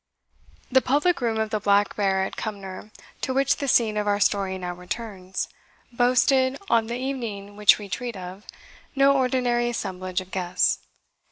The 0.71 0.81
public 0.81 1.21
room 1.21 1.37
of 1.37 1.51
the 1.51 1.59
Black 1.59 1.95
Bear 1.95 2.23
at 2.23 2.35
Cumnor, 2.35 2.89
to 3.21 3.35
which 3.35 3.57
the 3.57 3.67
scene 3.67 3.97
of 3.97 4.07
our 4.07 4.19
story 4.19 4.57
now 4.57 4.73
returns, 4.73 5.47
boasted, 5.91 6.57
on 6.71 6.87
the 6.87 6.97
evening 6.97 7.55
which 7.55 7.77
we 7.77 7.87
treat 7.87 8.17
of, 8.17 8.43
no 8.95 9.15
ordinary 9.15 9.69
assemblage 9.69 10.19
of 10.19 10.31
guests. 10.31 10.79